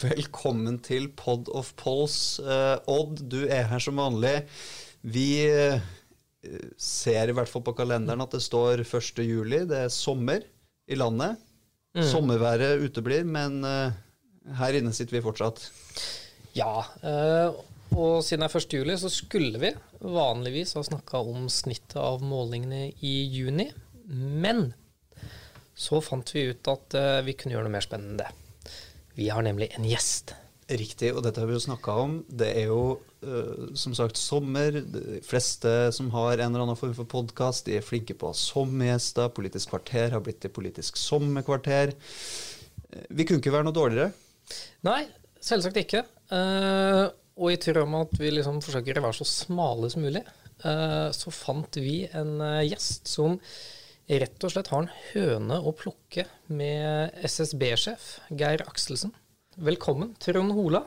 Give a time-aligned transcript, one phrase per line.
[0.00, 2.38] Velkommen til Pod of Polls.
[2.40, 4.46] Uh, Odd, du er her som vanlig.
[5.04, 5.82] Vi uh,
[6.80, 9.20] ser i hvert fall på kalenderen at det står 1.
[9.26, 9.60] juli.
[9.68, 10.46] Det er sommer
[10.88, 11.36] i landet.
[11.98, 12.04] Mm.
[12.06, 13.92] Sommerværet uteblir, men uh,
[14.62, 15.66] her inne sitter vi fortsatt.
[16.56, 16.80] Ja,
[17.92, 18.72] og siden det er 1.
[18.80, 23.68] juli, så skulle vi vanligvis ha snakka om snittet av målingene i juni.
[24.08, 24.70] Men
[25.76, 26.96] så fant vi ut at
[27.26, 28.39] vi kunne gjøre noe mer spennende enn det.
[29.16, 30.34] Vi har nemlig en gjest.
[30.70, 32.12] Riktig, og dette har vi jo snakka om.
[32.30, 32.82] Det er jo
[33.26, 34.76] uh, som sagt sommer.
[34.86, 39.32] De fleste som har en eller annen form for podkast, de er flinke på sommergjester.
[39.34, 41.96] Politisk kvarter har blitt til Politisk sommerkvarter.
[42.94, 44.12] Uh, vi kunne ikke være noe dårligere.
[44.86, 45.02] Nei,
[45.42, 46.04] selvsagt ikke.
[46.30, 50.22] Uh, og i tråd med at vi liksom forsøker å være så smale som mulig,
[50.60, 52.34] så fant vi en
[52.66, 53.38] gjest som
[54.18, 59.12] rett og slett har en høne å plukke med SSB-sjef Geir Akselsen.
[59.60, 60.82] Velkommen, Trond Hola.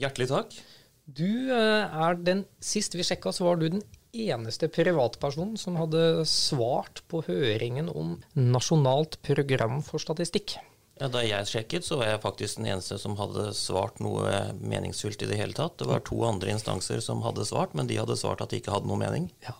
[0.00, 0.56] Hjertelig takk.
[1.04, 6.24] Du eh, er den Sist vi sjekka, så var du den eneste privatpersonen som hadde
[6.26, 10.56] svart på høringen om Nasjonalt program for statistikk.
[11.00, 15.22] Ja, da jeg sjekket, så var jeg faktisk den eneste som hadde svart noe meningsfylt
[15.24, 15.78] i det hele tatt.
[15.80, 18.74] Det var to andre instanser som hadde svart, men de hadde svart at de ikke
[18.74, 19.30] hadde noe mening.
[19.46, 19.54] Ja.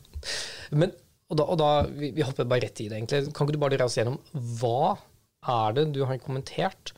[0.75, 0.93] Men
[1.31, 3.31] og da, og da vi, vi, hopper bare rett i det, egentlig.
[3.35, 4.19] Kan ikke du bare dra oss gjennom
[4.61, 4.97] hva
[5.51, 6.93] er det du har kommentert,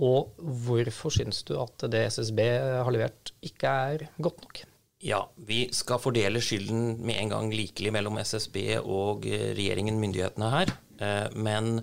[0.00, 2.38] og hvorfor syns du at det SSB
[2.86, 4.62] har levert, ikke er godt nok?
[5.02, 10.50] Ja, vi skal fordele skylden med en gang likelig mellom SSB og eh, regjeringen, myndighetene
[10.52, 10.70] her.
[11.02, 11.80] Eh, men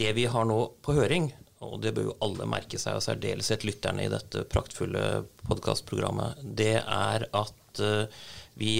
[0.00, 1.30] det vi har nå på høring,
[1.62, 6.80] og det bør jo alle merke seg, og særdeleshet lytterne i dette praktfulle podkastprogrammet, det
[6.82, 8.26] er at eh,
[8.58, 8.74] vi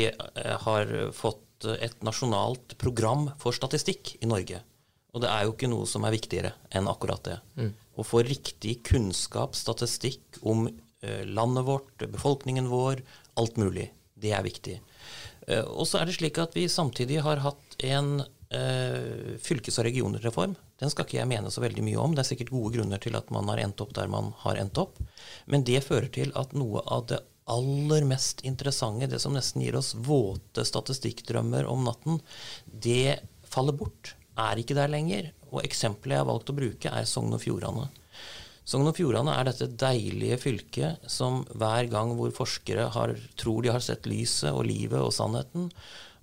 [0.66, 4.62] har fått et nasjonalt program for statistikk i Norge.
[5.14, 7.38] Og det er jo ikke noe som er viktigere enn akkurat det.
[7.58, 7.72] Mm.
[7.98, 13.02] Å få riktig kunnskap, statistikk om eh, landet vårt, befolkningen vår,
[13.40, 13.90] alt mulig.
[14.20, 14.78] Det er viktig.
[15.48, 18.20] Eh, og så er det slik at vi samtidig har hatt en
[18.54, 20.54] eh, fylkes- og regionreform.
[20.80, 22.14] Den skal ikke jeg mene så veldig mye om.
[22.14, 24.78] Det er sikkert gode grunner til at man har endt opp der man har endt
[24.80, 25.02] opp.
[25.50, 27.20] Men det fører til at noe av det
[27.50, 32.20] aller mest interessante, det som nesten gir oss våte statistikkdrømmer om natten,
[32.64, 34.14] det faller bort.
[34.38, 35.32] Er ikke der lenger.
[35.50, 37.88] Og eksempelet jeg har valgt å bruke, er Sogn og Fjordane.
[38.70, 43.72] Sogn og Fjordane er dette deilige fylket som hver gang hvor forskere har, tror de
[43.74, 45.70] har sett lyset og livet og sannheten,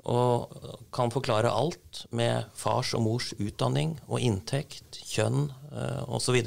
[0.07, 0.53] og
[0.95, 6.39] kan forklare alt med fars og mors utdanning og inntekt, kjønn eh, osv.,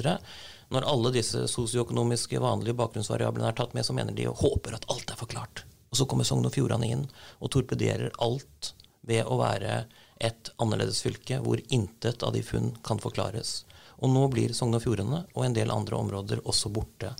[0.71, 4.87] når alle disse sosioøkonomiske vanlige bakgrunnsvariablene er tatt med, så mener de og håper at
[4.93, 5.65] alt er forklart.
[5.91, 7.03] Og så kommer Sogn og Fjordane inn
[7.39, 8.71] og torpederer alt
[9.07, 9.83] ved å være
[10.21, 13.65] et annerledes fylke hvor intet av de funn kan forklares.
[14.01, 17.11] Og nå blir Sogn og Fjordane og en del andre områder også borte.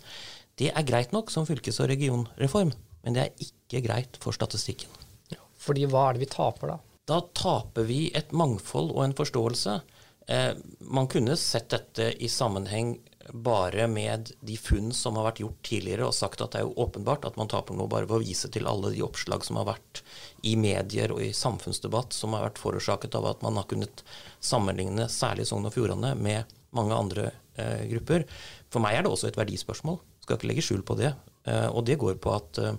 [0.56, 2.72] Det er greit nok som fylkes- og regionreform,
[3.04, 4.90] men det er ikke greit for statistikken.
[5.34, 6.80] Ja, fordi hva er det vi taper da?
[7.10, 9.80] Da taper vi et mangfold og en forståelse.
[10.32, 12.96] Eh, man kunne sett dette i sammenheng
[13.34, 16.86] bare med de funn som har vært gjort tidligere, og sagt at det er jo
[16.86, 19.70] åpenbart at man taper noe bare ved å vise til alle de oppslag som har
[19.70, 20.02] vært
[20.48, 24.04] i medier og i samfunnsdebatt, som har vært forårsaket av at man har kunnet
[24.44, 27.30] sammenligne særlig Sogn og Fjordane med mange andre
[27.60, 28.26] eh, grupper.
[28.72, 31.14] For meg er det også et verdispørsmål, skal ikke legge skjul på det.
[31.50, 32.76] Eh, og det går på at eh,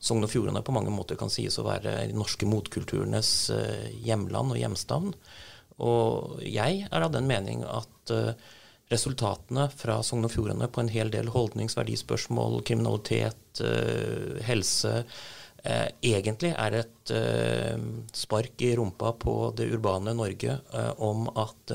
[0.00, 4.54] Sogn og Fjordane på mange måter kan sies å være de norske motkulturenes eh, hjemland
[4.54, 5.12] og hjemstavn.
[5.80, 8.32] Og jeg er av den mening at eh,
[8.90, 15.04] resultatene fra Sogn og Fjordane på en hel del holdningsverdispørsmål, kriminalitet, eh, helse,
[15.62, 17.78] eh, egentlig er et eh,
[18.12, 20.58] spark i rumpa på det urbane Norge
[20.98, 21.74] om at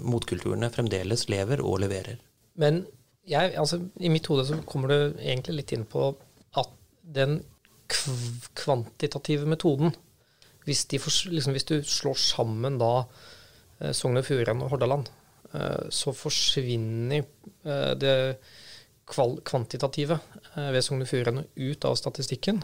[0.00, 2.20] motkulturene fremdeles lever og leverer.
[2.56, 2.86] Men
[3.28, 6.14] jeg, altså, i mitt hode så kommer du egentlig litt inn på
[6.56, 6.70] at
[7.02, 7.42] den
[8.54, 9.92] kvantitative metoden
[10.64, 10.98] hvis, de,
[11.32, 13.04] liksom, hvis, du slår sammen da
[13.96, 15.08] Sogn og Fjordane og Hordaland,
[15.90, 17.24] så forsvinner
[17.64, 18.16] eh, det
[19.10, 20.20] kvantitative
[20.54, 22.62] eh, ved Sogn og Fjordane ut av statistikken.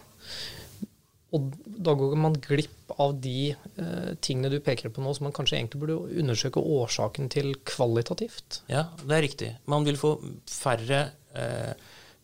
[1.34, 5.34] Og da går man glipp av de eh, tingene du peker på nå, som man
[5.36, 8.62] kanskje egentlig burde undersøke årsaken til kvalitativt.
[8.72, 9.52] Ja, det er riktig.
[9.70, 10.14] Man vil få
[10.48, 11.02] færre
[11.36, 11.72] eh,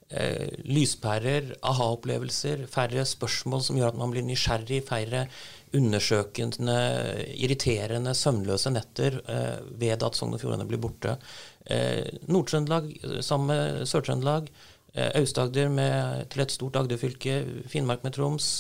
[0.09, 5.26] eh, lyspærer, aha-opplevelser, færre spørsmål som gjør at man blir nysgjerrig, færre
[5.76, 6.76] undersøkende,
[7.32, 11.16] irriterende, søvnløse netter eh, ved at Sogn og Fjordane blir borte.
[11.64, 12.90] Eh, Nord-Trøndelag
[13.24, 14.50] sammen med Sør-Trøndelag,
[14.94, 15.72] eh, Aust-Agder
[16.32, 17.38] til et stort Agder-fylke,
[17.72, 18.54] Finnmark med Troms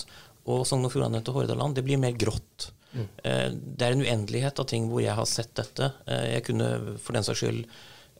[0.50, 2.72] og Sogn og Fjordane til Hordaland, det blir mer grått.
[2.92, 3.06] Mm.
[3.24, 5.92] Eh, det er en uendelighet av ting hvor jeg har sett dette.
[6.06, 7.64] Eh, jeg kunne for den saks skyld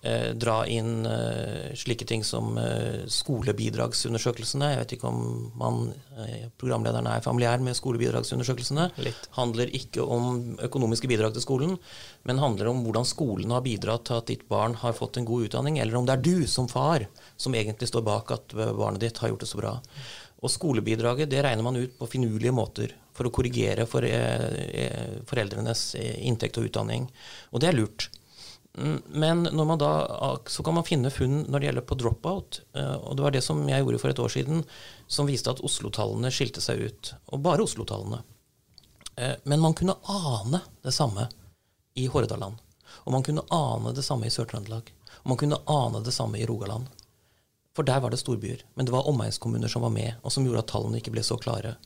[0.02, 4.70] eh, dra inn eh, slike ting som eh, skolebidragsundersøkelsene.
[4.72, 8.88] Jeg vet ikke om man, eh, programlederen er familiær med skolebidragsundersøkelsene.
[9.06, 9.28] Litt.
[9.38, 11.76] Handler ikke om økonomiske bidrag til skolen,
[12.28, 15.48] men handler om hvordan skolen har bidratt til at ditt barn har fått en god
[15.48, 17.06] utdanning, eller om det er du som far
[17.40, 19.76] som egentlig står bak at barnet ditt har gjort det så bra.
[20.42, 25.20] Og skolebidraget det regner man ut på finurlige måter for å korrigere for, eh, eh,
[25.28, 27.08] foreldrenes eh, inntekt og utdanning.
[27.52, 28.08] Og det er lurt.
[28.78, 29.42] Mm, Men
[29.78, 32.60] da, så kan man finne funn når det gjelder på dropout.
[32.74, 34.64] eh, Og det var det som jeg gjorde for et år siden,
[35.06, 37.14] som viste at Oslo-tallene skilte seg ut.
[37.32, 38.22] Og bare Oslo-tallene.
[39.16, 41.28] Eh, Men man kunne ane det samme
[41.94, 42.56] i Hordaland.
[43.04, 44.88] Og man kunne ane det samme i Sør-Trøndelag.
[45.22, 46.86] Og man kunne ane det samme i Rogaland.
[47.74, 48.62] For der var det storbyer.
[48.74, 51.38] Men det var omegnskommuner som var med, og som gjorde at tallene ikke ble så
[51.40, 51.76] klare.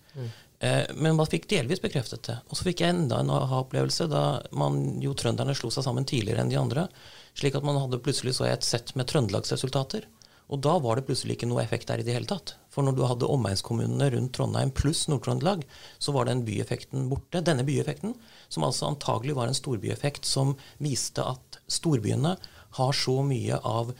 [0.59, 2.39] Eh, men man fikk delvis bekreftet det.
[2.49, 4.25] Og så fikk jeg enda en aha-opplevelse da
[4.57, 6.87] man jo trønderne slo seg sammen tidligere enn de andre.
[7.37, 10.07] Slik at man hadde plutselig så et sett med trøndelagsresultater.
[10.47, 12.55] Og da var det plutselig ikke noe effekt der i det hele tatt.
[12.71, 15.65] For når du hadde omegnskommunene rundt Trondheim pluss Nord-Trøndelag,
[15.99, 17.43] så var den byeffekten borte.
[17.43, 18.15] Denne byeffekten,
[18.49, 22.37] som altså antagelig var en storbyeffekt som viste at storbyene
[22.79, 23.91] har så mye av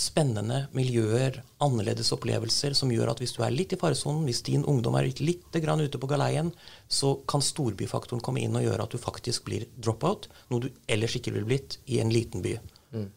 [0.00, 4.64] spennende miljøer, annerledes opplevelser, som gjør at hvis du er litt i faresonen, hvis din
[4.64, 6.52] ungdom er litt, litt grann ute på galeien,
[6.88, 11.18] så kan storbyfaktoren komme inn og gjøre at du faktisk blir dropout, noe du ellers
[11.18, 12.56] ikke ville blitt i en liten by.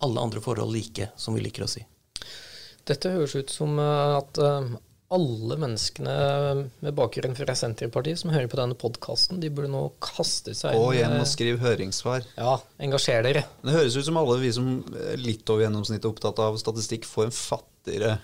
[0.04, 1.86] Alle andre forhold like, som vi liker å si.
[2.90, 4.72] Dette høres ut som eh, at eh,
[5.10, 6.16] alle menneskene
[6.86, 10.92] med bakgrunn fra Senterpartiet som hører på denne podkasten, de burde nå kaste seg Gå
[11.00, 12.28] hjem eh, og skriv høringssvar.
[12.38, 13.46] Ja, engasjer dere.
[13.64, 17.10] Det høres ut som alle vi som er litt over gjennomsnittet er opptatt av statistikk,
[17.10, 18.20] får en fattigere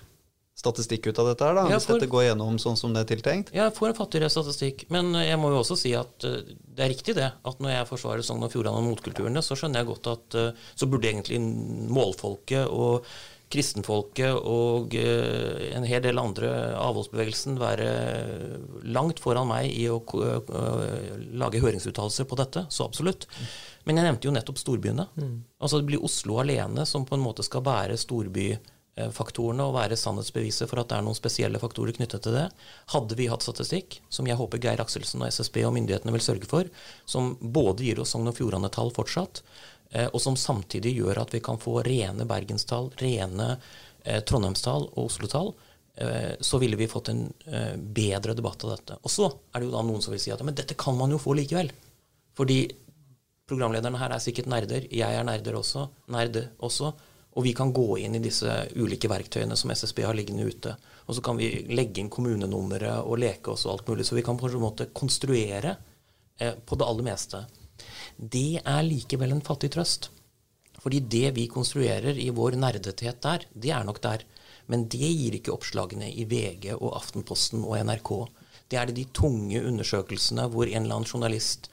[0.56, 3.10] statistikk ut av dette her, da, hvis får, dette går gjennom sånn som det er
[3.10, 3.52] tiltenkt.
[3.56, 6.94] Jeg får en fattigere statistikk, men jeg må jo også si at eh, det er
[6.94, 7.28] riktig det.
[7.50, 10.68] At når jeg forsvarer Sogn og Fjordane og motkulturene, så skjønner jeg godt at eh,
[10.78, 13.10] så burde egentlig målfolket og
[13.54, 16.50] kristenfolket og eh, en hel del andre
[16.82, 17.90] avholdsbevegelsen være
[18.96, 22.66] langt foran meg i å eh, lage høringsuttalelser på dette.
[22.74, 23.28] Så absolutt.
[23.86, 25.10] Men jeg nevnte jo nettopp storbyene.
[25.60, 30.72] Altså Det blir Oslo alene som på en måte skal bære storbyfaktorene og være sannhetsbeviset
[30.72, 32.48] for at det er noen spesielle faktorer knyttet til det.
[32.96, 36.50] Hadde vi hatt statistikk, som jeg håper Geir Akselsen og SSB og myndighetene vil sørge
[36.50, 36.74] for,
[37.06, 39.46] som både gir oss Sogn og Fjordane-tall fortsatt,
[40.12, 43.56] og som samtidig gjør at vi kan få rene bergenstall, rene
[44.04, 45.54] eh, trondheimstall og Oslo-tall,
[45.96, 49.00] eh, så ville vi fått en eh, bedre debatt av dette.
[49.02, 51.14] Og så er det jo da noen som vil si at men dette kan man
[51.16, 51.72] jo få likevel.
[52.36, 52.60] Fordi
[53.48, 56.92] programlederne her er sikkert nerder, jeg er nerder også, nerde også,
[57.36, 60.72] og vi kan gå inn i disse ulike verktøyene som SSB har liggende ute.
[61.06, 64.24] Og så kan vi legge inn kommunenummeret og leke oss og alt mulig, så vi
[64.26, 65.76] kan på en måte konstruere
[66.40, 67.44] eh, på det aller meste.
[68.18, 70.10] Det er likevel en fattig trøst.
[70.84, 74.24] Fordi det vi konstruerer i vår nerdethet der, det er nok der.
[74.70, 78.12] Men det gir ikke oppslagene i VG og Aftenposten og NRK.
[78.70, 81.70] Det er det de tunge undersøkelsene hvor en eller annen journalist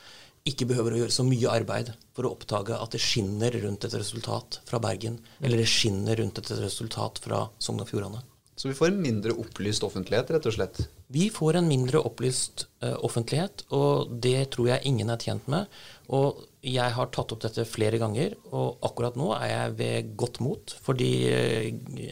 [0.48, 3.94] ikke behøver å gjøre så mye arbeid for å oppdage at det skinner rundt et
[3.94, 8.24] resultat fra Bergen, eller det skinner rundt et resultat fra Sogn og Fjordane.
[8.58, 10.82] Så vi får en mindre opplyst offentlighet, rett og slett.
[11.12, 15.70] Vi får en mindre opplyst uh, offentlighet, og det tror jeg ingen er tjent med.
[16.12, 20.42] Og jeg har tatt opp dette flere ganger, og akkurat nå er jeg ved godt
[20.45, 21.71] mot, fordi eh,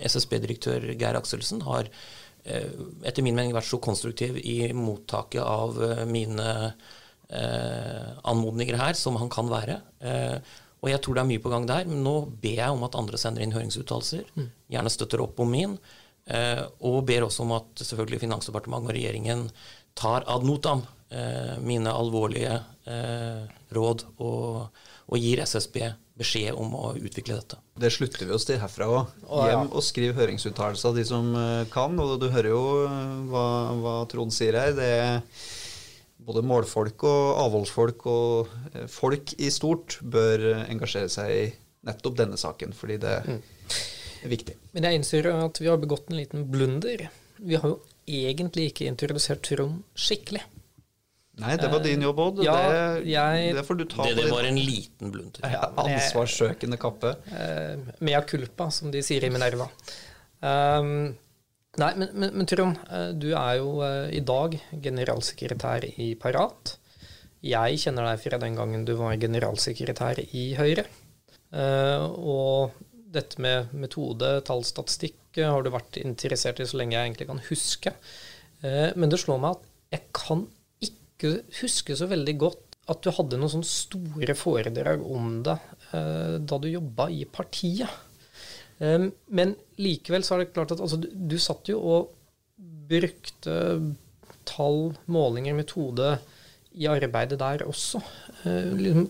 [0.09, 1.91] SSB-direktør Geir Akselsen har
[2.45, 2.71] eh,
[3.05, 6.49] etter min mening vært så konstruktiv i mottaket av eh, mine
[7.29, 9.79] eh, anmodninger her som han kan være.
[10.01, 12.87] Eh, og jeg tror det er mye på gang der, men nå ber jeg om
[12.87, 14.25] at andre sender inn høringsuttalelser.
[14.73, 15.77] Gjerne støtter opp om min.
[16.31, 19.47] Eh, og ber også om at selvfølgelig Finansdepartementet og regjeringen
[19.99, 22.61] tar ad notam eh, mine alvorlige
[23.77, 24.69] råd og,
[25.11, 25.77] og gir SSB
[26.21, 27.57] beskjed om å utvikle dette.
[27.81, 29.15] Det slutter vi oss til herfra òg.
[29.49, 31.97] Hjem og skriv høringsuttalelser, de som eh, kan.
[32.03, 33.45] Og du hører jo eh, hva,
[33.81, 34.75] hva Trond sier her.
[34.77, 35.23] Det er
[36.21, 41.47] både målfolk og avholdsfolk og eh, folk i stort bør eh, engasjere seg i
[41.89, 43.41] nettopp denne saken, fordi det Mm.
[44.27, 44.55] er viktig.
[44.77, 47.07] Men jeg innser at vi har begått en liten blunder.
[47.41, 50.43] Vi har jo egentlig ikke introdusert Trond skikkelig.
[51.41, 52.43] Nei, det var din jobb, Odd.
[52.45, 55.47] ja, det, jeg- det får du ta Det, det var en liten blunter.
[55.53, 57.15] Ja, ansvarssøkende kappe.
[57.33, 59.69] Uh, mea culpa, som de sier i Minerva.
[60.41, 61.15] Um,
[61.81, 66.77] nei, men, men, men Trond, eh, du er jo uh, i dag generalsekretær i Parat.
[67.45, 70.85] Jeg kjenner deg fra den gangen du var generalsekretær i Høyre.
[71.51, 72.77] Uh, og
[73.11, 77.93] dette med metode, tallstatistikk har du vært interessert i så lenge jeg egentlig kan huske.
[78.63, 79.67] Eh, men det slår meg at
[79.97, 80.45] jeg kan
[81.21, 85.57] ikke huske så veldig godt at du hadde noen sånne store foredrag om det
[85.95, 87.91] eh, da du jobba i partiet.
[88.81, 92.15] Um, men likevel så er det klart at altså, du, du satt jo og
[92.91, 93.55] brukte
[94.49, 94.81] tall,
[95.13, 96.15] målinger, metode
[96.81, 98.01] i arbeidet der også.
[98.47, 99.07] Uh, liksom,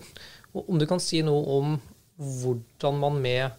[0.61, 1.77] om du kan si noe om
[2.19, 3.55] hvordan man med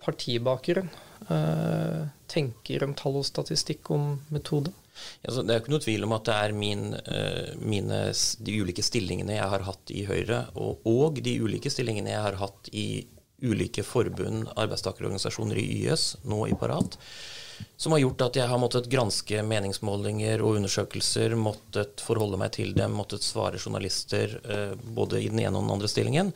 [0.00, 0.88] partibakgrunn
[1.28, 4.72] uh, tenker om tall og statistikk om metode?
[5.24, 8.02] Altså, det er ikke noe tvil om at det er min, uh, mine,
[8.40, 12.40] de ulike stillingene jeg har hatt i Høyre, og, og, de ulike stillingene jeg har
[12.40, 12.88] hatt i
[13.40, 16.98] ulike forbund, arbeidstakerorganisasjoner i YS, nå i Parat,
[17.80, 22.74] som har gjort at jeg har måttet granske meningsmålinger og undersøkelser, måttet forholde meg til
[22.76, 26.34] dem, måttet svare journalister uh, både i den ene og den andre stillingen.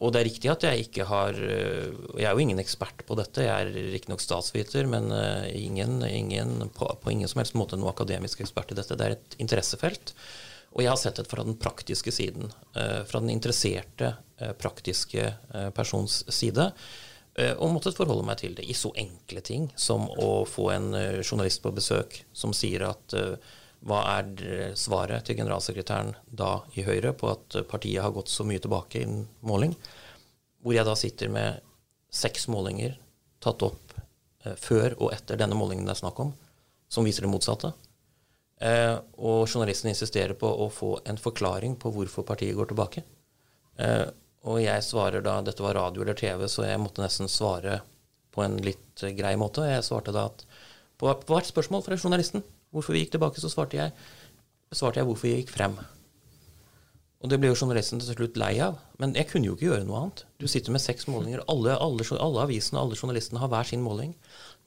[0.00, 3.16] Og det er riktig at jeg ikke har eh, Jeg er jo ingen ekspert på
[3.20, 3.44] dette.
[3.44, 7.92] Jeg er riktignok statsviter, men eh, ingen, ingen, på, på, ingen som helst måte noen
[7.92, 8.96] akademisk ekspert i dette.
[8.96, 10.14] Det er et interessefelt.
[10.70, 12.48] Og jeg har sett det fra den praktiske siden.
[12.72, 14.14] Eh, fra den interesserte,
[14.56, 15.26] praktiske
[15.76, 16.64] persons side.
[17.60, 20.86] Og måttet forholde meg til det i så enkle ting som å få en
[21.20, 23.14] journalist på besøk som sier at
[23.86, 28.60] hva er svaret til generalsekretæren da i Høyre på at partiet har gått så mye
[28.60, 29.72] tilbake i en måling?
[30.60, 31.62] Hvor jeg da sitter med
[32.12, 32.98] seks målinger
[33.40, 33.94] tatt opp
[34.44, 36.34] eh, før og etter denne målingen det er snakk om,
[36.90, 37.72] som viser det motsatte.
[38.60, 43.04] Eh, og journalisten insisterer på å få en forklaring på hvorfor partiet går tilbake.
[43.80, 44.06] Eh,
[44.50, 47.80] og jeg svarer da Dette var radio eller TV, så jeg måtte nesten svare
[48.32, 49.66] på en litt grei måte.
[49.68, 50.44] Jeg svarte da at
[51.00, 53.94] på, hvert spørsmål fra journalisten hvorfor vi gikk tilbake, så svarte jeg,
[54.74, 55.78] svarte jeg hvorfor vi gikk frem.
[57.20, 58.78] Og det ble jo journalisten til slutt lei av.
[59.00, 60.22] Men jeg kunne jo ikke gjøre noe annet.
[60.40, 61.42] Du sitter med seks målinger.
[61.52, 64.14] Alle, alle, alle avisene alle journalistene har hver sin måling.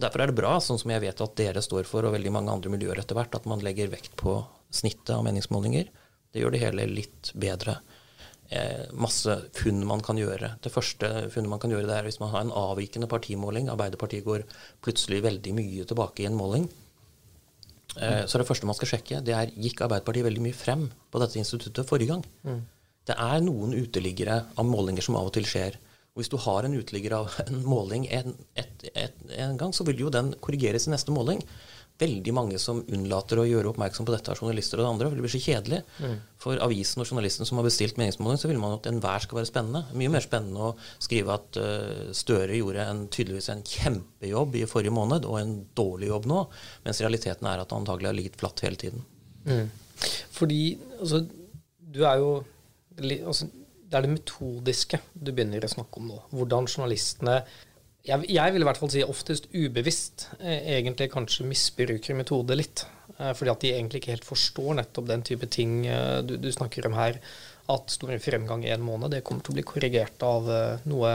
[0.01, 2.53] Derfor er det bra, sånn som jeg vet at dere står for, og veldig mange
[2.53, 4.37] andre miljøer etter hvert, at man legger vekt på
[4.73, 5.89] snittet av meningsmålinger.
[6.33, 7.79] Det gjør det hele litt bedre.
[8.53, 10.53] Eh, masse funn man kan gjøre.
[10.61, 13.73] Det første funnet man kan gjøre, det er hvis man har en avvikende partimåling.
[13.73, 14.45] Arbeiderpartiet går
[14.85, 16.69] plutselig veldig mye tilbake i en måling.
[18.01, 21.21] Eh, så det første man skal sjekke, det er gikk Arbeiderpartiet veldig mye frem på
[21.21, 22.23] dette instituttet forrige gang.
[22.47, 22.61] Mm.
[23.09, 25.77] Det er noen uteliggere av målinger som av og til skjer.
[26.13, 29.85] Og hvis du har en uteligger av en måling en, et, et, en gang, så
[29.87, 31.41] vil jo den korrigeres i neste måling
[32.01, 35.09] veldig mange som unnlater å gjøre oppmerksom på dette av journalister og det andre.
[35.09, 35.79] For det blir så kjedelig.
[36.01, 36.15] Mm.
[36.41, 39.49] For avisen og journalisten som har bestilt meningsmåling, så vil man at enhver skal være
[39.51, 39.83] spennende.
[39.99, 40.73] Mye mer spennende å
[41.03, 46.09] skrive at uh, Støre gjorde en, tydeligvis en kjempejobb i forrige måned og en dårlig
[46.09, 46.43] jobb nå,
[46.87, 49.05] mens realiteten er at han antagelig har ligget flatt hele tiden.
[49.45, 49.67] Mm.
[50.33, 50.61] Fordi
[50.99, 51.21] altså,
[51.93, 52.31] du er jo
[53.27, 56.17] altså, Det er det metodiske du begynner å snakke om nå.
[56.33, 57.43] Hvordan journalistene
[58.03, 62.83] jeg, jeg, vil i hvert fall si oftest ubevisst eh, egentlig kanskje misbruker metode litt.
[63.15, 66.49] Eh, fordi at de egentlig ikke helt forstår nettopp den type ting eh, du, du
[66.51, 67.21] snakker om her.
[67.71, 70.49] At stor fremgang i en måned det kommer til å bli korrigert av
[70.83, 71.11] noe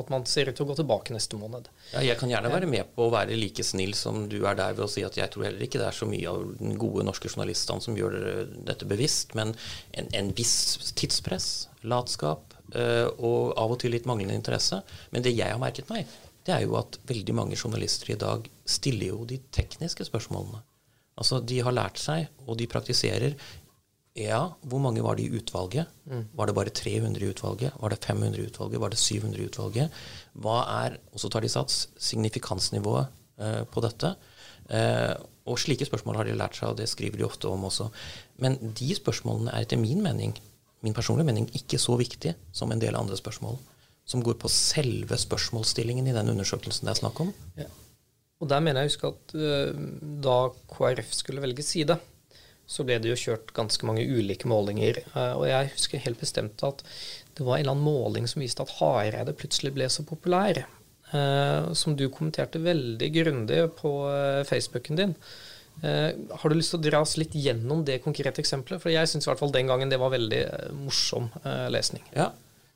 [0.00, 1.68] At man ser ut til å gå tilbake neste måned.
[1.90, 4.72] Ja, jeg kan gjerne være med på å være like snill som du er der
[4.78, 7.04] ved å si at jeg tror heller ikke det er så mye av den gode
[7.04, 8.16] norske journalistene som gjør
[8.64, 9.52] dette bevisst, men
[9.92, 10.56] en, en viss
[10.96, 11.50] tidspress,
[11.84, 14.80] latskap og av og til litt manglende interesse.
[15.12, 16.08] Men det jeg har merket meg,
[16.46, 20.62] det er jo at veldig mange journalister i dag stiller jo de tekniske spørsmålene.
[21.20, 23.34] Altså, de har lært seg, og de praktiserer.
[24.16, 25.90] Ja, hvor mange var det i utvalget?
[26.08, 26.24] Mm.
[26.36, 27.76] Var det bare 300 i utvalget?
[27.78, 28.80] Var det 500 i utvalget?
[28.80, 29.98] Var det 700 i utvalget?
[30.42, 34.14] Hva er, og så tar de sats, signifikansnivået eh, på dette?
[34.70, 35.14] Eh,
[35.50, 37.90] og slike spørsmål har de lært seg, og det skriver de ofte om også.
[38.42, 40.34] Men de spørsmålene er etter min mening,
[40.80, 43.60] min personlige mening, ikke så viktige som en del andre spørsmål
[44.08, 47.34] som går på selve spørsmålsstillingen i den undersøkelsen det er snakk om.
[47.58, 47.68] Ja.
[48.40, 49.82] Og der mener jeg å huske at uh,
[50.24, 50.38] da
[50.72, 51.98] KrF skulle velge side,
[52.70, 55.02] så ble det jo kjørt ganske mange ulike målinger.
[55.12, 56.84] Uh, og jeg husker helt bestemt at
[57.36, 60.64] det var en eller annen måling som viste at Hareide plutselig ble så populær.
[61.10, 63.94] Uh, som du kommenterte veldig grundig på
[64.48, 65.16] Facebooken din.
[65.80, 68.82] har du lyst til å dra oss litt gjennom det konkrete eksempelet?
[68.82, 70.42] For jeg syns i hvert fall den gangen det var veldig
[70.76, 71.30] morsom
[71.72, 72.04] lesning.
[72.14, 72.28] Ja,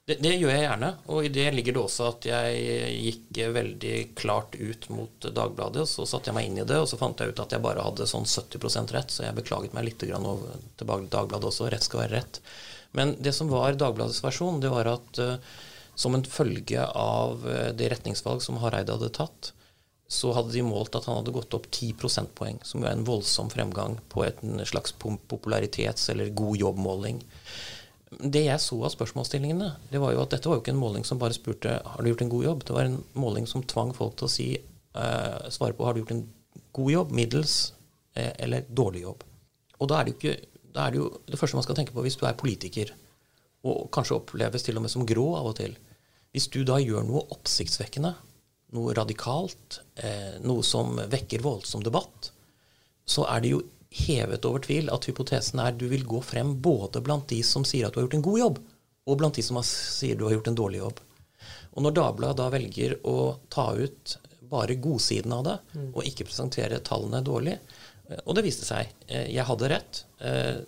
[0.05, 3.95] det, det, gjør jeg gjerne, og i det ligger det også at jeg gikk veldig
[4.19, 5.87] klart ut mot Dagbladet.
[5.89, 7.87] Så satte jeg meg inn i det, og så fant jeg ut at jeg bare
[7.87, 11.71] hadde sånn 70% rett, så jeg beklaget meg litt over til Dagbladet også.
[11.73, 12.43] Rett skal være rett.
[12.93, 15.39] Men det som var Dagbladets versjon, det var at uh,
[15.97, 19.55] som en følge av uh, det retningsvalg som Hareide hadde tatt,
[20.05, 23.09] så hadde de målt at han hadde gått opp 10 prosentpoeng, som jo er en
[23.09, 27.25] voldsom fremgang på en slags popularitets- eller god jobbmåling
[28.21, 31.07] det jeg så av spørsmålsstillingene, det var jo at dette var jo ikke en måling
[31.07, 32.65] som bare spurte har du gjort en god jobb.
[32.67, 34.49] Det var en måling som tvang folk til å si,
[34.99, 36.27] uh, svare på har du gjort en
[36.77, 37.55] god jobb, middels
[38.19, 39.25] uh, eller dårlig jobb.
[39.81, 41.97] Og da er, det jo ikke, da er det jo det første man skal tenke
[41.97, 42.95] på hvis du er politiker,
[43.65, 45.77] og kanskje oppleves til og med som grå av og til.
[46.35, 48.13] Hvis du da gjør noe oppsiktsvekkende,
[48.75, 52.33] noe radikalt, eh, noe som vekker voldsom debatt,
[53.07, 53.63] så er det jo
[53.95, 57.87] hevet over tvil at hypotesen er du vil gå frem både blant de som sier
[57.87, 58.61] at du har gjort en god jobb,
[59.05, 61.01] og blant de som sier du har gjort en dårlig jobb.
[61.75, 63.17] Og når Dagbladet da velger å
[63.53, 64.17] ta ut
[64.51, 65.89] bare godsiden av det, mm.
[65.93, 67.57] og ikke presentere tallene dårlig,
[68.09, 70.05] eh, og det viste seg, eh, jeg hadde rett.
[70.23, 70.61] Eh,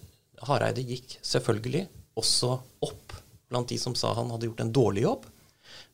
[0.47, 1.87] Hareide gikk selvfølgelig
[2.19, 2.53] også
[2.87, 3.15] opp
[3.51, 5.27] blant de som sa han hadde gjort en dårlig jobb.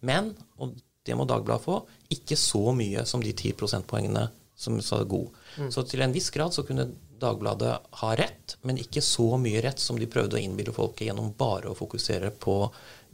[0.09, 1.81] Men, og det må Dagbladet få,
[2.15, 4.29] ikke så mye som de 10 prosentpoengene
[4.63, 5.31] som sa god.
[5.59, 5.71] Mm.
[5.75, 6.89] Så til en viss grad så kunne
[7.23, 11.33] Dagbladet har rett, men ikke så mye rett som de prøvde å innbille folket gjennom
[11.39, 12.57] bare å fokusere på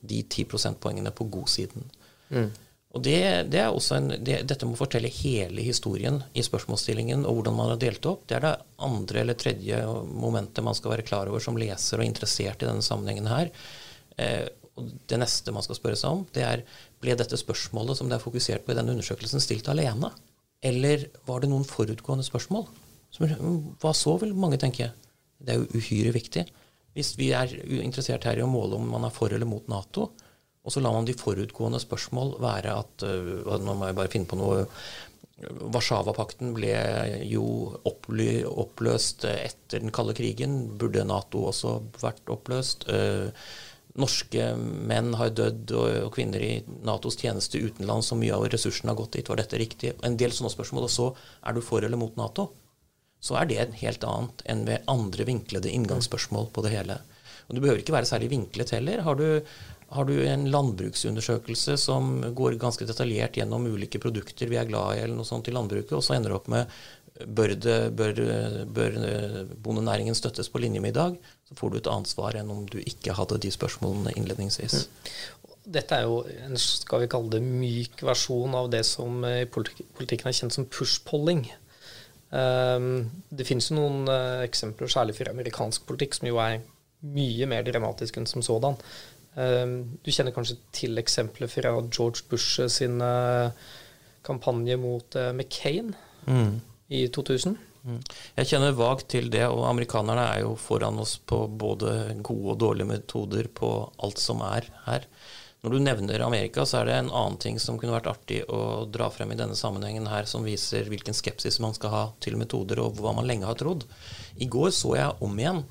[0.01, 1.87] de 10 prosentpoengene på godsiden.
[2.31, 2.51] Mm.
[2.97, 3.21] Og det,
[3.53, 7.73] det, er også en, det, Dette må fortelle hele historien i spørsmålsstillingen og hvordan man
[7.75, 8.25] har delt opp.
[8.27, 8.55] Det er det
[8.87, 12.85] andre eller tredje momentet man skal være klar over som leser og interessert i denne
[12.85, 13.53] sammenhengen her.
[14.17, 14.47] Eh,
[14.79, 16.65] og Det neste man skal spørre seg om, det er
[17.03, 20.11] ble dette spørsmålet som det er fokusert på i denne undersøkelsen, stilt alene?
[20.65, 22.67] Eller var det noen forutgående spørsmål?
[23.17, 24.93] Hva så, vil mange tenke.
[25.39, 26.45] Det er jo uhyre viktig.
[26.97, 30.11] Hvis vi er interessert her i å måle om man er for eller mot Nato,
[30.67, 34.29] og så lar man de forutgående spørsmål være at uh, Nå må jeg bare finne
[34.29, 34.67] på noe.
[35.39, 36.75] Warszawapakten ble
[37.31, 37.45] jo
[37.89, 40.59] oppløst etter den kalde krigen.
[40.77, 42.85] Burde Nato også vært oppløst?
[42.91, 43.31] Uh,
[43.99, 46.53] norske menn har dødd og, kvinner i
[46.87, 49.31] Natos tjeneste utenlands, og mye av ressursene har gått dit.
[49.31, 49.95] Var dette riktig?
[50.07, 50.87] En del sånne spørsmål.
[50.91, 51.09] Og så
[51.47, 52.51] er du for eller mot Nato.
[53.21, 57.01] Så er det helt annet enn ved andre vinklede inngangsspørsmål på det hele.
[57.49, 59.03] Og Du behøver ikke være særlig vinklet heller.
[59.03, 59.43] Har du
[59.89, 65.01] har du en landbruksundersøkelse som går ganske detaljert gjennom ulike produkter vi er glad i,
[65.01, 66.69] eller noe sånt i landbruket, og så ender det opp med
[67.25, 68.21] bør, det, bør,
[68.69, 68.99] bør
[69.65, 71.17] bondenæringen støttes på linje med i dag,
[71.49, 74.77] så får du et annet svar enn om du ikke hadde de spørsmålene innledningsvis.
[74.85, 75.57] Mm.
[75.79, 80.31] Dette er jo en skal vi kalle det myk versjon av det som i politikken
[80.31, 81.47] er kjent som push-polling.
[82.29, 86.59] Um, det finnes jo noen uh, eksempler, særlig for amerikansk politikk, som jo er
[87.09, 88.77] mye mer dramatisk enn som sådan.
[89.39, 93.51] Ehm, du kjenner kanskje til eksempler fra George Bush sin eh,
[94.27, 95.93] kampanje mot eh, McCain
[96.27, 96.55] mm.
[96.89, 97.57] i 2000?
[97.87, 98.01] Mm.
[98.41, 102.61] Jeg kjenner vagt til det, og amerikanerne er jo foran oss på både gode og
[102.65, 103.71] dårlige metoder på
[104.03, 105.07] alt som er her.
[105.63, 108.85] Når du nevner Amerika, så er det en annen ting som kunne vært artig å
[108.87, 112.79] dra frem i denne sammenhengen her, som viser hvilken skepsis man skal ha til metoder,
[112.79, 113.83] og hva man lenge har trodd.
[114.39, 115.65] I går så jeg om igjen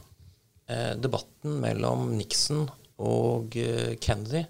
[0.67, 2.65] eh, debatten mellom Nixon
[2.99, 4.43] og eh, Kennedy.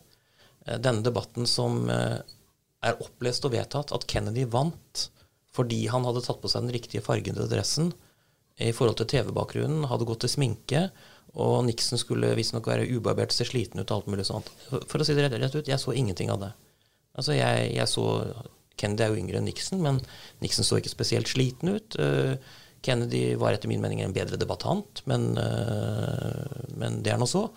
[0.65, 2.17] Eh, denne debatten som eh,
[2.81, 5.07] er opplest og vedtatt at Kennedy vant
[5.57, 7.91] fordi han hadde tatt på seg den riktige fargede dressen
[8.61, 10.87] i forhold til TV-bakgrunnen, hadde gått til sminke,
[11.37, 14.49] og Nixon skulle visstnok være ubarbert, se sliten ut og alt mulig sånt.
[14.89, 16.53] For å si det rett, ut, jeg så ingenting av det.
[17.17, 18.05] Altså, jeg, jeg så
[18.77, 19.99] Kennedy er jo yngre enn Nixon, men
[20.43, 21.97] Nixon så ikke spesielt sliten ut.
[22.85, 25.31] Kennedy var etter min mening en bedre debattant, men,
[26.77, 27.47] men det er nå så.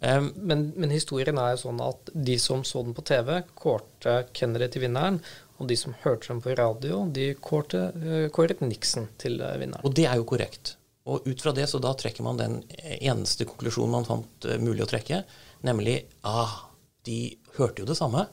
[0.00, 4.68] Men, men, historien er jo sånn at de som så den på TV, kårte Kennedy
[4.74, 5.22] til vinneren.
[5.56, 7.88] Og de som hørte den på radio, de kårte,
[8.36, 9.80] kåret Nixon til vinneren.
[9.88, 10.75] Og det er jo korrekt.
[11.06, 12.58] Og ut fra det så da trekker man den
[12.98, 15.22] eneste konklusjonen man fant uh, mulig å trekke,
[15.66, 16.66] nemlig ah,
[17.06, 18.26] de hørte jo det samme.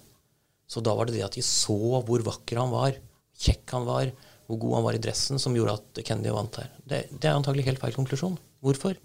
[0.69, 2.97] Så da var det det at de så hvor vakker han var,
[3.43, 4.13] kjekk han var,
[4.47, 6.71] hvor god han var i dressen, som gjorde at Kennedy vant her.
[6.81, 8.39] Det, det er antagelig helt feil konklusjon.
[8.63, 8.97] Hvorfor?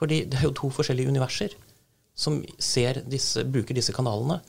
[0.00, 1.56] Fordi det er jo to forskjellige universer
[2.16, 4.40] som disse, bruker disse kanalene.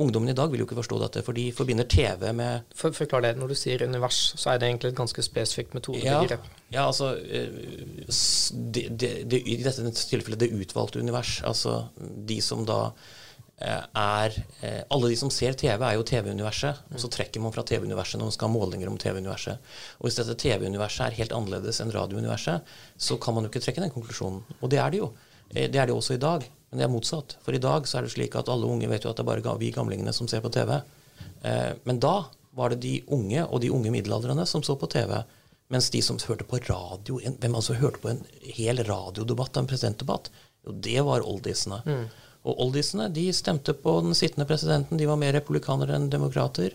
[0.00, 3.26] Ungdommen i dag vil jo ikke forstå dette, for de forbinder TV med For, Forklar
[3.26, 3.34] det.
[3.36, 6.46] Når du sier univers, så er det egentlig et ganske spesifikt metodebegrep.
[6.70, 7.58] Ja, ja, altså eh,
[8.72, 11.34] det, det, det, I dette tilfellet det utvalgte univers.
[11.44, 12.78] Altså de som da
[13.60, 16.80] eh, er eh, Alle de som ser TV, er jo TV-universet.
[16.88, 19.76] Og så trekker man fra TV-universet når man skal ha målinger om TV-universet.
[20.00, 23.84] Og hvis dette TV-universet er helt annerledes enn radio-universet, så kan man jo ikke trekke
[23.84, 24.40] den konklusjonen.
[24.62, 25.12] Og det er det jo.
[25.52, 26.48] Det er det også i dag.
[26.72, 27.36] Men det er motsatt.
[27.44, 29.28] For i dag så er det slik at alle unge vet jo at det er
[29.28, 30.78] bare vi gamlingene som ser på TV.
[31.44, 32.14] Eh, men da
[32.56, 35.18] var det de unge og de unge middelaldrende som så på TV.
[35.72, 38.24] Mens de som hørte på radio en, Hvem altså hørte på en
[38.56, 40.32] hel radiodebatt av en presidentdebatt?
[40.64, 41.82] Jo, det var oldiesene.
[41.84, 42.02] Mm.
[42.48, 44.96] Og oldiesene de stemte på den sittende presidenten.
[44.96, 46.72] De var mer republikanere enn demokrater.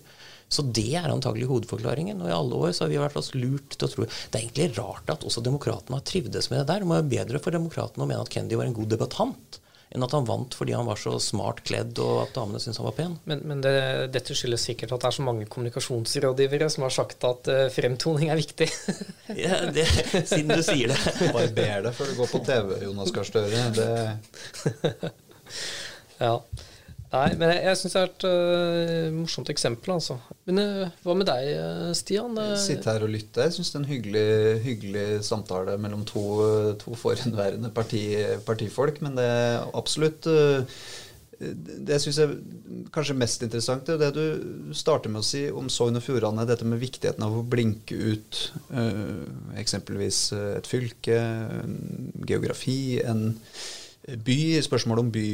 [0.47, 2.21] Så det er antagelig hovedforklaringen.
[2.21, 4.43] Og i alle år så har vi vært oss lurt til å tro Det er
[4.45, 6.85] egentlig rart at også demokratene har trivdes med det der.
[6.85, 9.59] Det må være bedre for demokratene å mene at Kennedy var en god debattant
[9.95, 12.87] enn at han vant fordi han var så smart kledd og at damene syntes han
[12.89, 13.15] var pen.
[13.29, 13.73] Men, men det,
[14.13, 18.31] dette skyldes sikkert at det er så mange kommunikasjonsrådgivere som har sagt at uh, fremtoning
[18.33, 18.67] er viktig.
[19.45, 19.87] ja, det,
[20.27, 20.99] siden du sier det.
[21.35, 23.63] Barber deg før du går på TV, Jonas Gahr Støre.
[26.27, 26.33] ja.
[27.17, 30.19] Nei, men jeg, jeg syns det er et uh, morsomt eksempel, altså.
[30.49, 31.49] Men uh, hva med deg,
[31.97, 32.37] Stian?
[32.61, 33.47] Sitte her og lytte.
[33.47, 34.27] Jeg syns det er en hyggelig,
[34.67, 36.23] hyggelig samtale mellom to,
[36.81, 38.05] to forhenværende parti,
[38.45, 39.01] partifolk.
[39.05, 40.79] Men det er absolutt uh,
[41.37, 42.37] det syns jeg
[42.93, 46.47] kanskje mest interessant, er det du starter med å si om Sogn og Fjordane.
[46.49, 48.39] Dette med viktigheten av å blinke ut
[49.61, 51.19] eksempelvis et fylke,
[52.25, 53.27] geografi, en
[54.07, 55.25] by, spørsmål om by,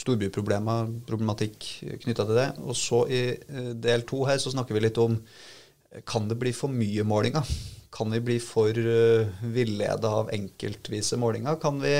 [0.00, 1.66] storbyproblemer, problematikk
[2.00, 2.48] knytta til det.
[2.64, 5.18] Og så i eh, del to her så snakker vi litt om
[6.08, 7.48] kan det bli for mye målinger?
[7.92, 11.58] Kan vi bli for uh, villeda av enkeltvise målinger?
[11.60, 11.98] Kan vi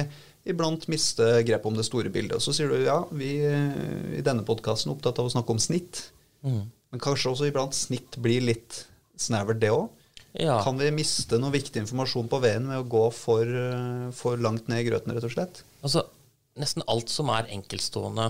[0.49, 2.39] iblant miste grep om det store bildet?
[2.39, 5.61] Og så sier du ja, vi i denne podkasten er opptatt av å snakke om
[5.61, 6.07] snitt.
[6.41, 6.63] Mm.
[6.73, 8.87] Men kanskje også iblant snitt blir litt
[9.21, 9.93] snevert, det òg?
[10.33, 10.63] Ja.
[10.65, 14.69] Kan vi miste noe viktig informasjon på veien med å gå for, eh, for, langt
[14.69, 15.65] ned i grøten, rett og slett?
[15.83, 16.07] Altså,
[16.53, 18.27] Nesten alt som er enkeltstående,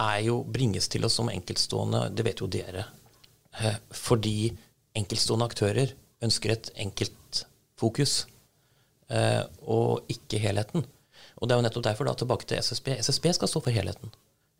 [0.00, 2.06] er jo, bringes til oss som enkeltstående.
[2.16, 2.86] Det vet jo dere.
[3.60, 4.56] Eh, fordi
[4.96, 5.92] enkeltstående aktører
[6.24, 7.42] ønsker et enkelt
[7.76, 8.24] fokus,
[9.10, 10.86] eh, og ikke helheten.
[11.36, 12.96] Og Det er jo nettopp derfor, da, tilbake til SSB.
[12.96, 14.10] SSB skal stå for helheten.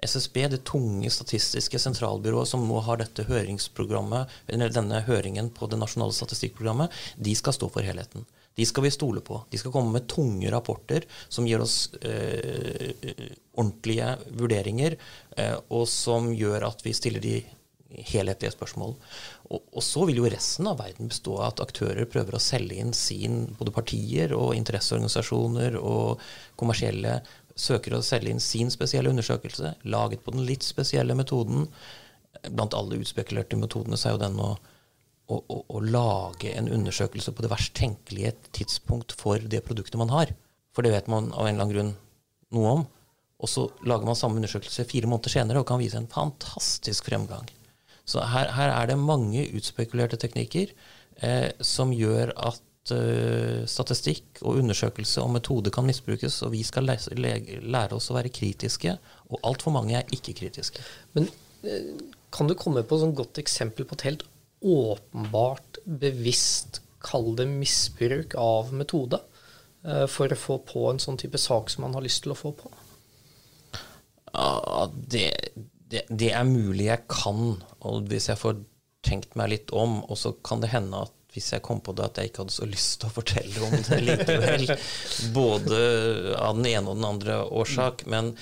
[0.02, 5.80] SSB, det tunge statistiske sentralbyrået som nå har dette høringsprogrammet, eller denne høringen på det
[5.80, 8.26] nasjonale statistikkprogrammet, de skal stå for helheten.
[8.58, 9.38] De skal vi stole på.
[9.50, 12.90] De skal komme med tunge rapporter som gir oss eh,
[13.54, 14.98] ordentlige vurderinger,
[15.36, 17.38] eh, og som gjør at vi stiller de
[17.90, 18.94] helhetlige spørsmål.
[19.50, 22.78] Og, og, så vil jo resten av verden bestå av at aktører prøver å selge
[22.78, 26.22] inn sin, både partier og interesseorganisasjoner og
[26.60, 27.18] kommersielle
[27.58, 31.66] søker å selge inn sin spesielle undersøkelse, laget på den litt spesielle metoden.
[32.48, 34.50] Blant alle utspekulerte metodene så er jo den å,
[35.30, 40.12] å, å, å, lage en undersøkelse på det verst tenkelige tidspunkt for det produktet man
[40.14, 40.32] har.
[40.74, 41.92] For det vet man av en eller annen grunn
[42.54, 42.86] noe om.
[43.40, 47.48] Og så lager man samme undersøkelse fire måneder senere og kan vise en fantastisk fremgang.
[48.08, 50.72] Så her, her er det mange utspekulerte teknikker
[51.22, 52.60] eh, som gjør at
[52.94, 58.16] uh, statistikk og undersøkelse og metode kan misbrukes, og vi skal lære, lære oss å
[58.16, 58.96] være kritiske.
[59.30, 60.82] Og altfor mange er ikke kritiske.
[61.16, 61.28] Men
[61.64, 64.26] uh, kan du komme på et godt eksempel på et helt
[64.60, 69.22] åpenbart, bevisst, kall det misbruk av metode,
[69.86, 72.38] uh, for å få på en sånn type sak som man har lyst til å
[72.38, 72.72] få på?
[74.30, 75.30] Ja, det,
[75.90, 78.60] det, det er mulig jeg kan, og hvis jeg får
[79.06, 82.08] tenkt meg litt om, og så kan det hende at hvis jeg kom på det,
[82.08, 84.66] at jeg ikke hadde så lyst til å fortelle om det likevel.
[85.38, 85.78] Både
[86.38, 88.04] av den ene og den andre årsak.
[88.10, 88.32] Men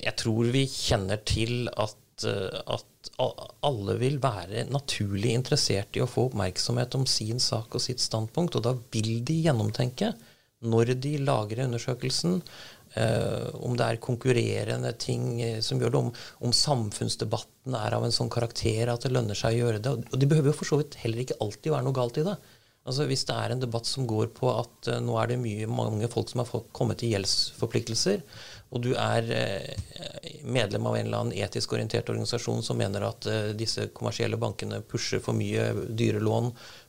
[0.00, 3.10] jeg tror vi kjenner til at, eh, at
[3.64, 8.56] alle vil være naturlig interessert i å få oppmerksomhet om sin sak og sitt standpunkt,
[8.56, 10.14] og da vil de gjennomtenke
[10.64, 12.38] når de lager undersøkelsen,
[12.94, 16.10] om det er konkurrerende ting uh, som gjør det, om,
[16.46, 19.94] om, samfunnsdebatten er av en sånn karakter at det lønner seg å gjøre det.
[20.12, 22.36] Og det behøver jo for så vidt heller ikke alltid være noe galt i det.
[22.84, 25.68] Altså Hvis det er en debatt som går på at uh, nå er det mye,
[25.70, 28.22] mange folk som har kommet til gjeldsforpliktelser,
[28.74, 29.28] og du er
[30.42, 35.22] medlem av en eller annen etisk orientert organisasjon som mener at disse kommersielle bankene pusher
[35.22, 36.48] for mye dyre lån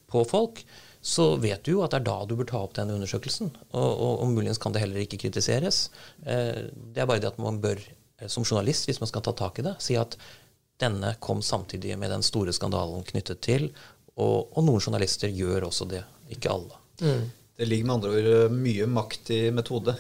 [0.10, 0.64] på folk,
[1.06, 3.52] så vet du jo at det er da du bør ta opp denne undersøkelsen.
[3.78, 5.92] Og, og, og muligens kan det heller ikke kritiseres.
[6.26, 9.36] Eh, det er bare det at man bør, eh, som journalist, hvis man skal ta
[9.38, 10.18] tak i det, si at
[10.82, 13.68] denne kom samtidig med den store skandalen knyttet til,
[14.16, 16.02] og, og noen journalister gjør også det.
[16.34, 16.82] Ikke alle.
[17.04, 17.30] Mm.
[17.56, 19.96] Det ligger med andre ord eh, mye makt i metode?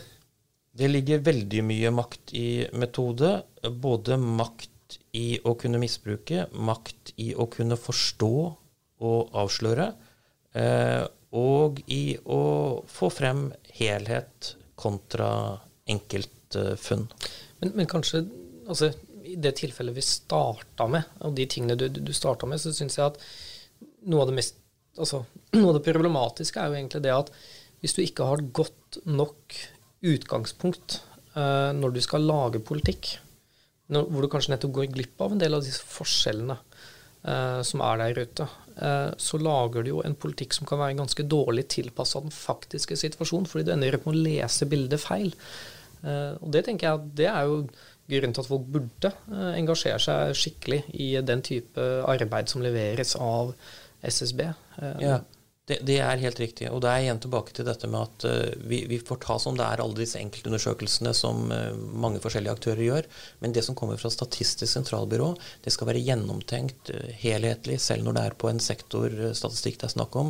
[0.76, 3.36] Det ligger veldig mye makt i metode.
[3.62, 8.34] Både makt i å kunne misbruke, makt i å kunne forstå
[9.06, 9.92] og avsløre.
[10.56, 11.04] Eh,
[11.36, 12.42] og i å
[12.88, 15.30] få frem helhet kontra
[15.92, 17.10] enkeltfunn.
[17.60, 18.24] Men, men kanskje
[18.68, 18.92] altså,
[19.26, 22.98] i det tilfellet vi starta med, og de tingene du, du starta med, så syns
[23.00, 23.20] jeg at
[24.08, 24.62] noe av mest
[24.96, 25.26] altså,
[25.60, 27.34] noe av det problematiske er jo egentlig det at
[27.84, 29.58] hvis du ikke har godt nok
[30.06, 31.00] utgangspunkt
[31.36, 33.18] eh, når du skal lage politikk,
[33.92, 36.58] når, hvor du kanskje nettopp går glipp av en del av disse forskjellene
[37.28, 40.98] uh, som er der ute, Eh, så lager du jo en politikk som kan være
[41.00, 45.32] ganske dårlig tilpassa den faktiske situasjonen, fordi du ender opp med å lese bildet feil.
[46.04, 47.62] Eh, og det tenker jeg at det er jo
[48.12, 53.16] grunnen til at folk burde eh, engasjere seg skikkelig i den type arbeid som leveres
[53.16, 53.56] av
[54.06, 54.44] SSB.
[55.02, 55.22] Ja.
[55.66, 56.68] Det, det, er helt riktig.
[56.70, 59.56] Og det er igjen tilbake til dette med at uh, vi, vi, får ta som
[59.58, 63.08] det er alle disse enkeltundersøkelsene som uh, mange forskjellige aktører gjør.
[63.42, 65.32] Men det som kommer fra Statistisk sentralbyrå,
[65.66, 69.96] det skal være gjennomtenkt, uh, helhetlig, selv når det er på en sektorstatistikk det er
[69.96, 70.30] snakk om.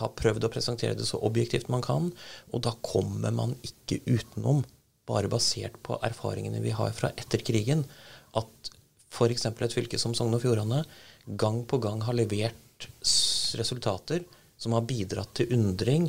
[0.00, 2.08] har prøvd å presentere det så objektivt man kan.
[2.50, 4.64] Og da kommer man ikke utenom
[5.06, 7.84] bare basert på erfaringene vi har fra etter krigen,
[8.38, 8.72] at
[9.10, 9.46] f.eks.
[9.46, 10.82] et fylke som Sogn og Fjordane
[11.38, 12.58] gang på gang har levert
[13.58, 14.24] resultater
[14.60, 16.08] som har bidratt til undring,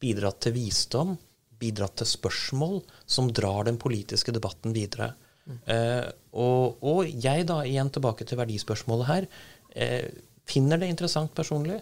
[0.00, 1.16] bidratt til visdom,
[1.58, 5.12] bidratt til spørsmål som drar den politiske debatten videre.
[5.48, 5.58] Mm.
[5.74, 9.28] Eh, og, og, jeg, da, igjen tilbake til verdispørsmålet her,
[9.74, 10.04] eh,
[10.48, 11.80] finner det interessant personlig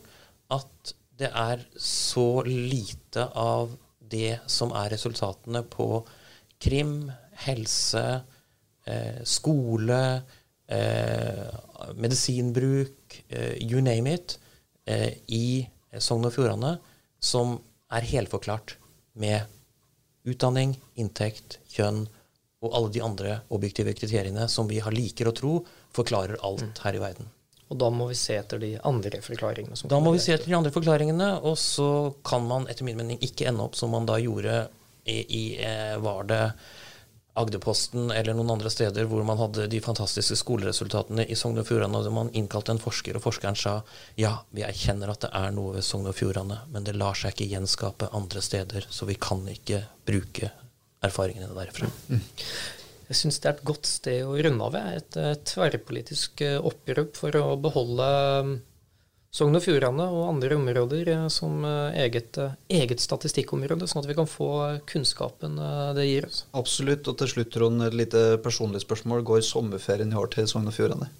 [0.54, 5.88] at det er så lite av det som er resultatene på
[6.62, 7.10] krim,
[7.46, 8.04] helse,
[8.86, 10.22] eh, skole,
[10.68, 11.46] eh,
[11.94, 14.38] medisinbruk, eh, you name it,
[14.86, 15.66] eh, i
[15.98, 16.76] Sogn og Fjordane,
[17.20, 17.56] som
[17.92, 18.76] er helforklart
[19.16, 19.46] med
[20.26, 22.04] utdanning, inntekt, kjønn
[22.64, 25.56] og alle de andre objektive kriteriene som vi har liker å tro
[25.96, 26.76] forklarer alt mm.
[26.82, 27.28] her i verden.
[27.66, 29.78] Og da må vi se etter de andre forklaringene.
[29.90, 31.88] da må vi se etter de andre forklaringene, og så
[32.26, 34.66] kan man etter min mening ikke ende opp som man da gjorde
[35.06, 36.42] i, i eh, Var det
[37.36, 42.00] Agderposten eller noen andre steder hvor man hadde de fantastiske skoleresultatene i Sogn og Fjordane,
[42.00, 43.78] og man innkalte en forsker, og forskeren sa
[44.20, 47.34] ja, vi erkjenner at det er noe ved Sogn og Fjordane, men det lar seg
[47.34, 50.50] ikke gjenskape andre steder, så vi kan ikke bruke
[51.06, 51.90] erfaringene derfra.
[52.08, 52.22] Mm.
[53.06, 54.76] Jeg syns det er et godt sted å runde av.
[54.96, 58.08] Et, et tverrpolitisk eh, opprop for å beholde
[59.36, 64.08] Sogn og Fjordane og andre områder eh, som eh, eget, eh, eget, statistikkområde, sånn at
[64.08, 64.48] vi kan få
[64.88, 65.58] kunnskapen
[65.96, 66.44] det gir oss.
[66.56, 67.04] Absolutt.
[67.10, 69.24] Og til slutt, Trond, et lite personlig spørsmål.
[69.26, 71.10] Går sommerferien i år til Sogn og Fjordane?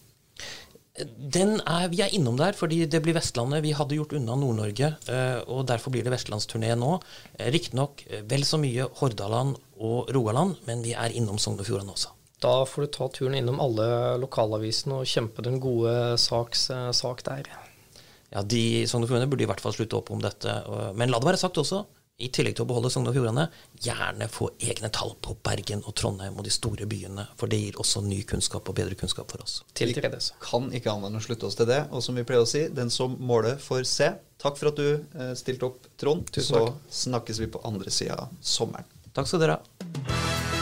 [0.96, 3.60] Den er, vi er innom der, fordi det blir Vestlandet.
[3.66, 4.94] Vi hadde gjort unna Nord-Norge,
[5.52, 6.94] og derfor blir det vestlandsturné nå.
[7.52, 8.00] Riktignok
[8.30, 12.16] vel så mye Hordaland og Rogaland, men vi er innom Sogn og Fjordane også.
[12.40, 17.52] Da får du ta turen innom alle lokalavisene og kjempe den gode saks sak der
[18.32, 20.52] ja, de Sogn og Fjordane burde i hvert fall slutte opp om dette.
[20.98, 21.84] Men la det være sagt også,
[22.16, 23.44] i tillegg til å beholde Sogn og Fjordane,
[23.84, 27.26] gjerne få egne tall på Bergen og Trondheim og de store byene.
[27.36, 29.58] For det gir også ny kunnskap og bedre kunnskap for oss.
[29.76, 31.82] Til Vi kan ikke annet enn å slutte oss til det.
[31.92, 34.12] Og som vi pleier å si, den som måler, får se.
[34.40, 36.24] Takk for at du eh, stilte opp, Trond.
[36.32, 36.66] Tusen Så
[37.04, 38.88] snakkes vi på andre sida av sommeren.
[39.12, 40.55] Takk skal dere ha.